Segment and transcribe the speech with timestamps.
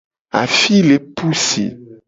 [0.41, 1.65] Afi le pu si.